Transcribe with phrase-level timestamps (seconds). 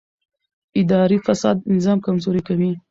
[0.81, 2.71] اداري فساد نظام کمزوری کوي